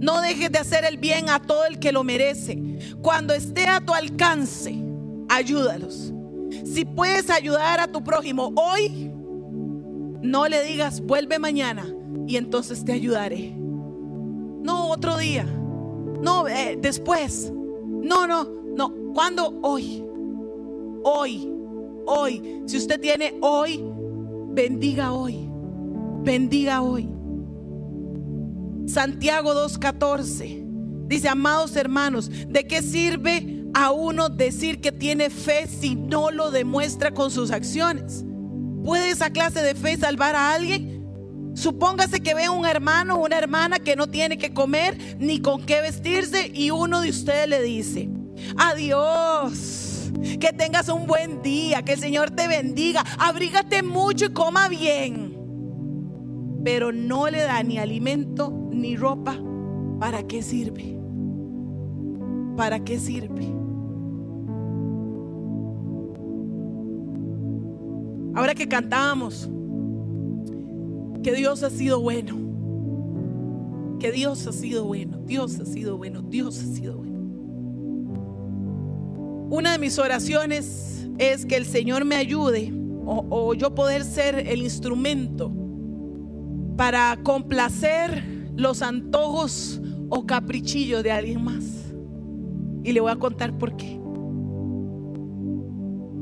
[0.00, 2.62] No dejes de hacer el bien a todo el que lo merece.
[3.02, 4.74] Cuando esté a tu alcance,
[5.28, 6.12] ayúdalos.
[6.64, 9.10] Si puedes ayudar a tu prójimo hoy,
[10.22, 11.86] no le digas, vuelve mañana
[12.26, 13.54] y entonces te ayudaré.
[13.56, 15.44] No, otro día.
[16.22, 17.52] No, eh, después.
[17.52, 18.63] No, no, no.
[19.14, 19.60] ¿Cuándo?
[19.62, 20.04] Hoy.
[21.04, 21.48] Hoy.
[22.06, 22.62] Hoy.
[22.66, 23.82] Si usted tiene hoy,
[24.50, 25.48] bendiga hoy.
[26.22, 27.08] Bendiga hoy.
[28.86, 35.94] Santiago 2.14 dice, amados hermanos, ¿de qué sirve a uno decir que tiene fe si
[35.94, 38.24] no lo demuestra con sus acciones?
[38.84, 41.52] ¿Puede esa clase de fe salvar a alguien?
[41.54, 45.64] Supóngase que ve un hermano o una hermana que no tiene que comer ni con
[45.64, 48.10] qué vestirse y uno de ustedes le dice,
[48.56, 54.68] adiós, que tengas un buen día, que el Señor te bendiga, abrígate mucho y coma
[54.68, 55.34] bien.
[56.64, 59.38] Pero no le da ni alimento ni ropa.
[60.00, 60.98] ¿Para qué sirve?
[62.56, 63.52] ¿Para qué sirve?
[68.34, 69.48] Ahora que cantábamos,
[71.22, 72.36] que Dios ha sido bueno.
[74.00, 75.18] Que Dios ha sido bueno.
[75.18, 76.22] Dios ha sido bueno.
[76.22, 77.13] Dios ha sido bueno.
[79.54, 82.72] Una de mis oraciones es que el Señor me ayude
[83.06, 85.52] o, yo poder ser el instrumento
[86.76, 91.62] para complacer los antojos o caprichillos de alguien más.
[92.82, 93.96] Y le voy a contar por qué.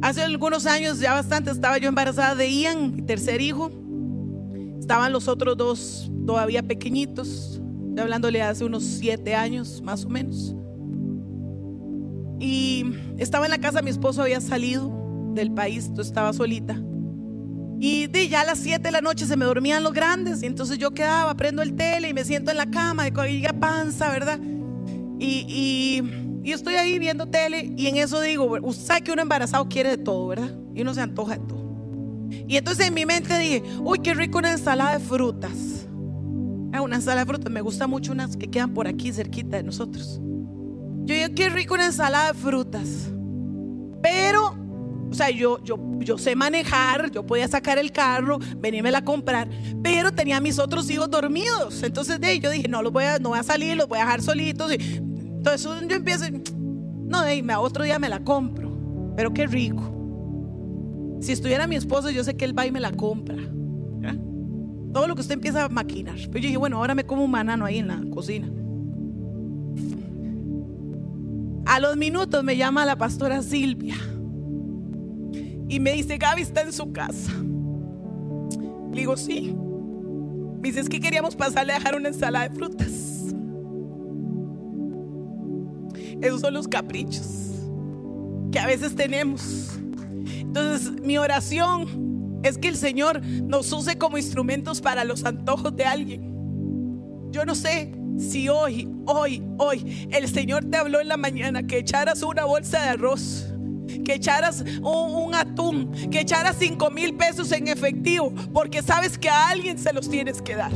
[0.03, 3.71] Hace algunos años, ya bastante, estaba yo embarazada de Ian, mi tercer hijo.
[4.79, 7.63] Estaban los otros dos todavía pequeñitos,
[7.97, 10.55] hablándole hace unos siete años más o menos.
[12.43, 12.85] Y
[13.19, 14.93] estaba en la casa, mi esposo había salido
[15.33, 16.77] del país, yo estaba solita.
[17.79, 20.47] Y de ya a las 7 de la noche se me dormían los grandes y
[20.47, 24.11] entonces yo quedaba, prendo el tele y me siento en la cama, de llega panza,
[24.11, 24.41] ¿verdad?
[25.21, 26.03] Y, y,
[26.43, 29.99] y, estoy ahí viendo tele y en eso digo, usted que uno embarazado quiere de
[29.99, 30.53] todo, ¿verdad?
[30.75, 31.63] Y uno se antoja de todo.
[32.49, 35.87] Y entonces en mi mente dije, uy, qué rico una ensalada de frutas.
[36.73, 39.63] Ah, una ensalada de frutas, me gusta mucho unas que quedan por aquí cerquita de
[39.63, 40.21] nosotros.
[41.05, 43.11] Yo dije, qué rico una ensalada de frutas.
[44.03, 44.57] Pero,
[45.11, 49.49] o sea, yo, yo, yo sé manejar, yo podía sacar el carro, venirme a comprar,
[49.83, 51.83] pero tenía mis otros hijos dormidos.
[51.83, 54.03] Entonces de yo dije, no, los voy a, no voy a salir, los voy a
[54.03, 54.73] dejar solitos.
[54.73, 58.73] Entonces yo empiezo, no, de otro día me la compro.
[59.17, 59.89] Pero qué rico.
[61.21, 63.37] Si estuviera mi esposo, yo sé que él va y me la compra.
[64.93, 66.17] Todo lo que usted empieza a maquinar.
[66.17, 68.51] Pero yo dije, bueno, ahora me como un banano ahí en la cocina.
[71.73, 73.97] A los minutos me llama la pastora Silvia
[75.71, 77.33] y me dice, Gaby está en su casa.
[78.93, 79.57] Le digo, sí.
[80.61, 82.91] Me dice, es que queríamos pasarle a dejar una ensalada de frutas.
[86.21, 87.53] Esos son los caprichos
[88.53, 89.71] que a veces tenemos.
[90.27, 95.87] Entonces, mi oración es que el Señor nos use como instrumentos para los antojos de
[95.87, 97.31] alguien.
[97.31, 101.79] Yo no sé si hoy, hoy, hoy, el Señor te habló en la mañana que
[101.79, 103.47] echaras una bolsa de arroz,
[104.05, 109.49] que echaras un, atún, que echaras cinco mil pesos en efectivo, porque sabes que a
[109.49, 110.73] alguien se los tienes que dar.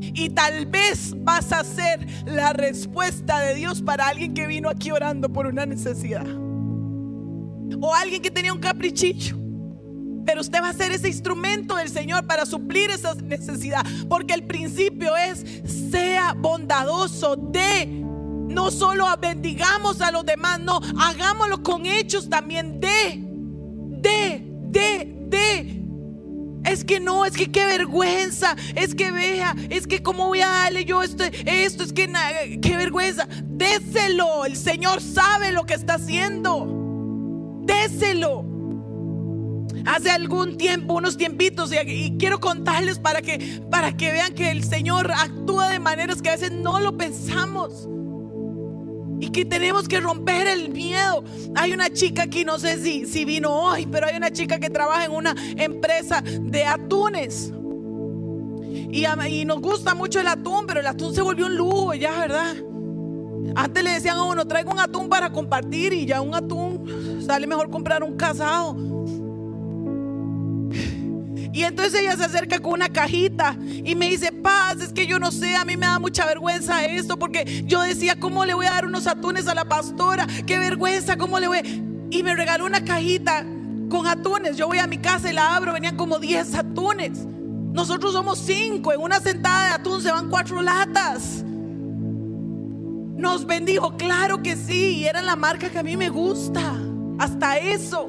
[0.00, 4.90] Y tal vez vas a ser la respuesta de Dios para alguien que vino aquí
[4.90, 6.26] orando por una necesidad.
[7.80, 9.36] O alguien que tenía un caprichillo.
[10.30, 13.84] Pero usted va a ser ese instrumento del Señor para suplir esa necesidad.
[14.08, 15.44] Porque el principio es,
[15.90, 23.18] sea bondadoso de, no solo bendigamos a los demás, no, hagámoslo con hechos también de,
[23.20, 25.82] de, de, de.
[26.64, 30.48] Es que no, es que qué vergüenza, es que vea, es que cómo voy a
[30.48, 32.08] darle yo esto, esto es que
[32.62, 33.26] qué vergüenza.
[33.46, 36.68] Déselo, el Señor sabe lo que está haciendo.
[37.64, 38.49] Déselo.
[39.86, 44.64] Hace algún tiempo, unos tiempitos, y, quiero contarles para que, para que vean que el
[44.64, 47.88] Señor actúa de maneras que a veces no lo pensamos.
[49.20, 51.22] Y que tenemos que romper el miedo.
[51.54, 54.70] Hay una chica aquí, no sé si, si vino hoy, pero hay una chica que
[54.70, 57.52] trabaja en una empresa de atunes.
[58.90, 62.18] Y, y nos gusta mucho el atún, pero el atún se volvió un lujo ya,
[62.18, 62.56] ¿verdad?
[63.54, 67.46] Antes le decían a uno, traigo un atún para compartir y ya un atún sale
[67.46, 68.74] mejor comprar un casado.
[71.52, 75.18] Y entonces ella se acerca con una cajita y me dice, paz, es que yo
[75.18, 78.66] no sé, a mí me da mucha vergüenza esto porque yo decía, ¿cómo le voy
[78.66, 80.26] a dar unos atunes a la pastora?
[80.46, 81.58] Qué vergüenza, ¿cómo le voy?
[82.10, 83.44] Y me regaló una cajita
[83.88, 84.56] con atunes.
[84.56, 87.26] Yo voy a mi casa y la abro, venían como 10 atunes.
[87.72, 91.44] Nosotros somos 5, en una sentada de atún se van 4 latas.
[93.16, 96.74] Nos bendijo, claro que sí, y era la marca que a mí me gusta.
[97.18, 98.08] Hasta eso.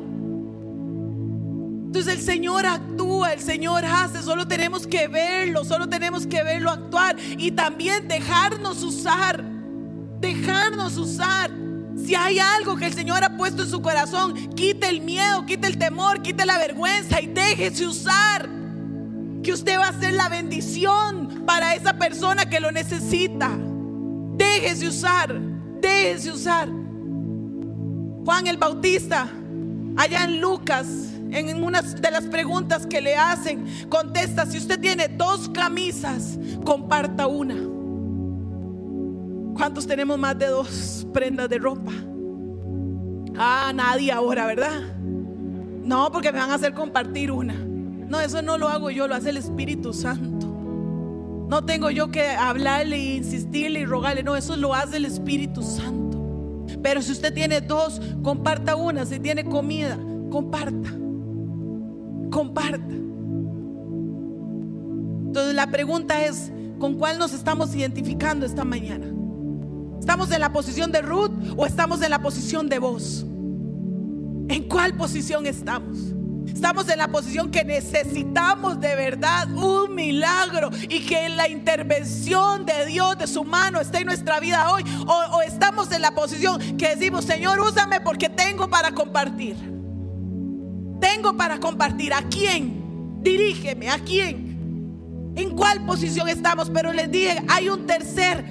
[1.92, 6.72] Entonces el Señor actúa, el Señor hace, solo tenemos que verlo, solo tenemos que verlo
[6.72, 9.44] actuar y también dejarnos usar,
[10.22, 11.52] dejarnos usar.
[11.98, 15.68] Si hay algo que el Señor ha puesto en su corazón, quite el miedo, quite
[15.68, 18.48] el temor, quite la vergüenza y déjese usar.
[19.44, 23.52] Que usted va a ser la bendición para esa persona que lo necesita.
[24.38, 25.38] Déjese usar,
[25.82, 26.70] déjese usar.
[28.24, 29.28] Juan el Bautista,
[29.98, 35.08] allá en Lucas, en una de las preguntas que le hacen, contesta, si usted tiene
[35.08, 37.56] dos camisas, comparta una.
[39.56, 41.92] ¿Cuántos tenemos más de dos prendas de ropa?
[43.38, 44.82] Ah, nadie ahora, ¿verdad?
[45.84, 47.54] No, porque me van a hacer compartir una.
[47.54, 50.48] No, eso no lo hago yo, lo hace el Espíritu Santo.
[51.50, 54.24] No tengo yo que hablarle insistirle y rogarle.
[54.24, 56.66] No, eso lo hace el Espíritu Santo.
[56.82, 59.06] Pero si usted tiene dos, comparta una.
[59.06, 59.98] Si tiene comida,
[60.30, 61.01] comparta.
[62.32, 62.96] Comparta.
[65.28, 69.08] Entonces la pregunta es, ¿con cuál nos estamos identificando esta mañana?
[70.00, 73.24] ¿Estamos en la posición de Ruth o estamos en la posición de vos?
[74.50, 75.98] ¿En cuál posición estamos?
[76.48, 82.86] Estamos en la posición que necesitamos de verdad un milagro y que la intervención de
[82.86, 84.84] Dios, de su mano, esté en nuestra vida hoy.
[85.08, 89.81] O, estamos en la posición que decimos, Señor, úsame porque tengo para compartir.
[91.02, 92.14] Tengo para compartir.
[92.14, 93.20] ¿A quién?
[93.22, 95.34] Dirígeme, ¿a quién?
[95.36, 96.70] ¿En cuál posición estamos?
[96.70, 98.46] Pero les dije, hay un tercer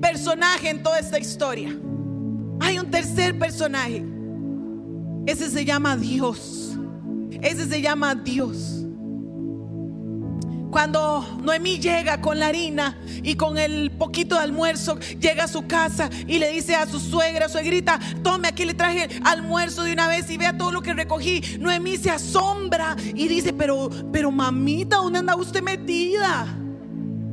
[0.00, 1.76] personaje en toda esta historia.
[2.60, 4.04] Hay un tercer personaje.
[5.26, 6.76] Ese se llama Dios.
[7.42, 8.77] Ese se llama Dios.
[10.70, 15.66] Cuando Noemí llega con la harina y con el poquito de almuerzo, llega a su
[15.66, 20.08] casa y le dice a su suegra, suegrita, tome aquí le traje almuerzo de una
[20.08, 21.42] vez y vea todo lo que recogí.
[21.58, 26.46] Noemí se asombra y dice, pero, pero mamita, ¿dónde anda usted metida?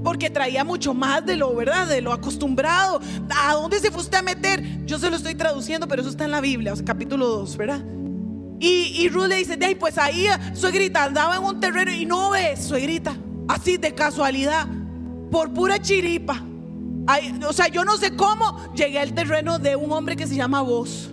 [0.04, 1.88] porque traía mucho más de lo, ¿verdad?
[1.88, 3.02] De lo acostumbrado.
[3.44, 4.86] ¿A dónde se fue usted a meter?
[4.86, 7.84] Yo se lo estoy traduciendo, pero eso está en la Biblia, capítulo 2, ¿verdad?
[8.60, 12.64] Y, Ruth le dice, hey, pues ahí suegrita andaba en un terreno y no ves,
[12.64, 13.16] suegrita,
[13.48, 14.68] así de casualidad,
[15.30, 16.44] por pura chiripa.
[17.48, 20.62] o sea, yo no sé cómo llegué al terreno de un hombre que se llama
[20.62, 21.12] Vos.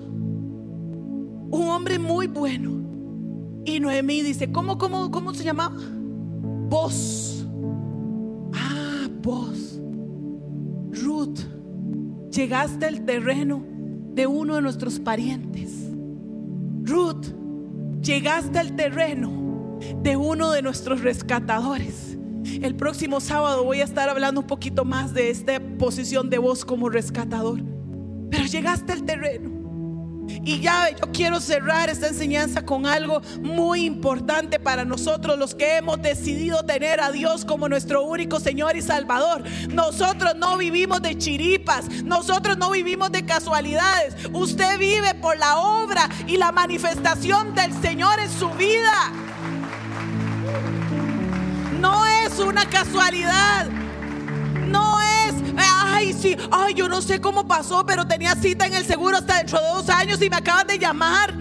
[1.51, 2.70] Un hombre muy bueno.
[3.64, 5.76] Y Noemí dice, ¿cómo, cómo, cómo se llamaba?
[6.68, 7.32] Vos
[9.22, 9.80] vos,
[10.90, 11.38] Ruth,
[12.30, 13.64] llegaste al terreno
[14.14, 15.82] de uno de nuestros parientes.
[16.85, 17.26] Ruth,
[18.03, 22.16] llegaste al terreno de uno de nuestros rescatadores.
[22.45, 26.64] El próximo sábado voy a estar hablando un poquito más de esta posición de vos
[26.64, 27.61] como rescatador.
[28.30, 29.61] Pero llegaste al terreno
[30.29, 35.77] y ya yo quiero cerrar esta enseñanza con algo muy importante para nosotros, los que
[35.77, 39.43] hemos decidido tener a Dios como nuestro único Señor y Salvador.
[39.70, 44.14] Nosotros no vivimos de chiripas, nosotros no vivimos de casualidades.
[44.33, 49.12] Usted vive por la obra y la manifestación del Señor en su vida.
[51.81, 53.68] No es una casualidad.
[54.68, 55.35] No es,
[56.03, 59.36] ay, sí, ay, yo no sé cómo pasó, pero tenía cita en el seguro hasta
[59.36, 61.32] dentro de dos años y me acaban de llamar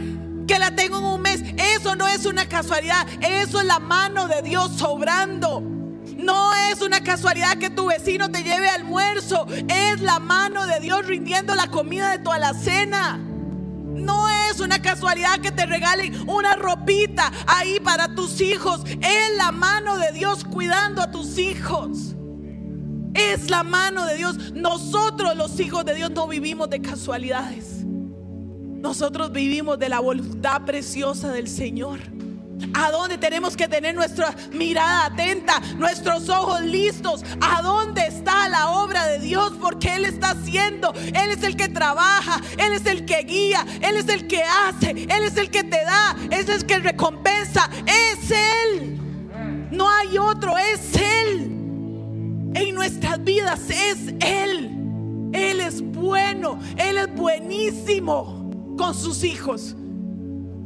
[0.47, 1.41] que la tengo en un mes.
[1.57, 5.61] Eso no es una casualidad, eso es la mano de Dios sobrando.
[5.61, 11.07] No es una casualidad que tu vecino te lleve almuerzo, es la mano de Dios
[11.07, 13.17] rindiendo la comida de tu alacena.
[13.17, 18.81] No es una casualidad que te regalen una ropita ahí para tus hijos.
[18.85, 22.15] Es la mano de Dios cuidando a tus hijos.
[23.13, 24.53] Es la mano de Dios.
[24.53, 27.83] Nosotros los hijos de Dios no vivimos de casualidades.
[27.85, 31.99] Nosotros vivimos de la voluntad preciosa del Señor.
[32.73, 37.23] ¿A dónde tenemos que tener nuestra mirada atenta, nuestros ojos listos?
[37.41, 39.53] ¿A dónde está la obra de Dios?
[39.59, 40.93] Porque Él está haciendo.
[40.93, 44.91] Él es el que trabaja, Él es el que guía, Él es el que hace,
[44.91, 47.69] Él es el que te da, Él es el que recompensa.
[47.85, 48.99] Es Él.
[49.71, 51.60] No hay otro, es Él.
[52.53, 54.69] En nuestras vidas es Él.
[55.33, 59.75] Él es bueno, Él es buenísimo con sus hijos.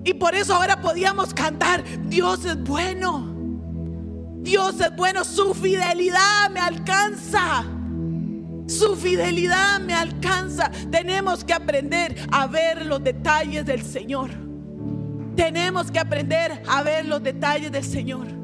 [0.03, 3.33] Y por eso ahora podíamos cantar, Dios es bueno.
[4.41, 7.65] Dios es bueno, su fidelidad me alcanza.
[8.67, 10.71] Su fidelidad me alcanza.
[10.91, 14.29] Tenemos que aprender a ver los detalles del Señor.
[15.36, 18.34] Tenemos que aprender a ver los detalles del Señor.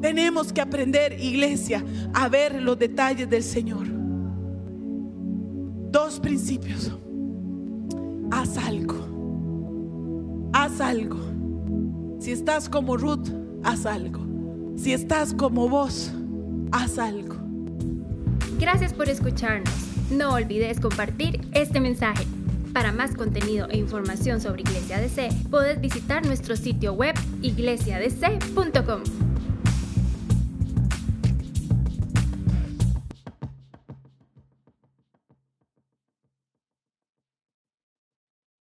[0.00, 3.86] Tenemos que aprender, iglesia, a ver los detalles del Señor.
[5.90, 6.92] Dos principios.
[8.30, 9.16] Haz algo
[10.56, 11.18] haz algo.
[12.18, 13.28] Si estás como Ruth,
[13.62, 14.26] haz algo.
[14.76, 16.12] Si estás como vos,
[16.72, 17.36] haz algo.
[18.58, 19.74] Gracias por escucharnos.
[20.10, 22.24] No olvides compartir este mensaje.
[22.72, 29.35] Para más contenido e información sobre Iglesia DC, puedes visitar nuestro sitio web iglesiadc.com.